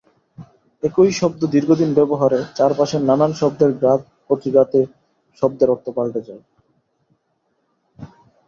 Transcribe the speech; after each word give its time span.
একই 0.83 1.11
শব্দ 1.11 1.41
দীর্ঘদিন 1.53 1.89
ব্যবহারে, 1.93 2.39
চারপাশের 2.57 3.01
নানান 3.03 3.31
শব্দের 3.33 3.71
ঘাতপ্রতিঘাতে 3.81 4.79
শব্দের 5.41 5.69
অর্থ 5.69 5.85
পাল্টে 5.89 6.21
যায়। 6.27 6.43